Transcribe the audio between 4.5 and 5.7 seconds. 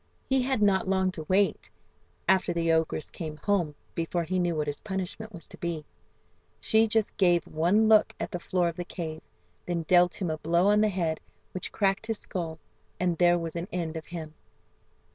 what his punishment was to